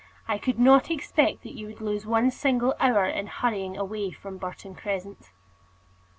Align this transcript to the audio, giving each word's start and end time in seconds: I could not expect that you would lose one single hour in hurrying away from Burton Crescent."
I 0.27 0.39
could 0.39 0.57
not 0.57 0.89
expect 0.89 1.43
that 1.43 1.53
you 1.55 1.67
would 1.67 1.79
lose 1.79 2.07
one 2.07 2.31
single 2.31 2.73
hour 2.79 3.05
in 3.05 3.27
hurrying 3.27 3.77
away 3.77 4.09
from 4.09 4.39
Burton 4.39 4.73
Crescent." 4.73 5.29